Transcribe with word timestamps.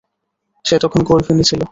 সে 0.65 0.75
তখন 0.79 0.99
গর্ভিণী 1.03 1.43
ছিল। 1.43 1.61